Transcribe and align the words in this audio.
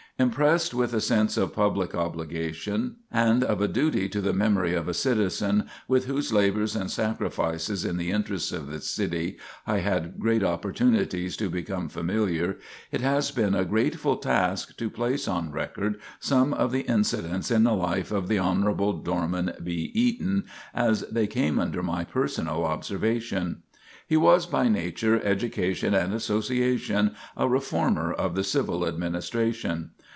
Impressed 0.19 0.75
with 0.75 0.93
a 0.93 1.01
sense 1.01 1.35
of 1.35 1.51
public 1.55 1.95
obligation 1.95 2.97
and 3.11 3.43
of 3.43 3.59
a 3.59 3.67
duty 3.67 4.07
to 4.07 4.21
the 4.21 4.31
memory 4.33 4.75
of 4.75 4.87
a 4.87 4.93
citizen 4.93 5.67
with 5.87 6.05
whose 6.05 6.31
labors 6.31 6.75
and 6.75 6.91
sacrifices 6.91 7.83
in 7.83 7.97
the 7.97 8.11
interests 8.11 8.51
of 8.51 8.67
this 8.67 8.87
city 8.87 9.39
I 9.65 9.79
had 9.79 10.19
great 10.19 10.43
opportunities 10.43 11.35
to 11.37 11.49
become 11.49 11.89
familiar, 11.89 12.57
it 12.91 13.01
has 13.01 13.31
been 13.31 13.55
a 13.55 13.65
grateful 13.65 14.15
task 14.15 14.77
to 14.77 14.91
place 14.91 15.27
on 15.27 15.51
record 15.51 15.97
some 16.19 16.53
of 16.53 16.71
the 16.71 16.81
incidents 16.81 17.49
in 17.49 17.63
the 17.63 17.73
life 17.73 18.11
of 18.11 18.29
Hon. 18.31 19.01
Dorman 19.03 19.53
B. 19.63 19.89
Eaton 19.95 20.43
as 20.75 21.01
they 21.09 21.25
came 21.25 21.57
under 21.57 21.81
my 21.81 22.03
personal 22.03 22.63
observation. 22.63 23.63
He 24.07 24.17
was 24.17 24.45
by 24.45 24.67
nature, 24.67 25.19
education, 25.25 25.95
and 25.95 26.13
association 26.13 27.15
a 27.35 27.47
reformer 27.49 28.13
of 28.13 28.35
the 28.35 28.43
civil 28.43 28.85
administration. 28.85 29.91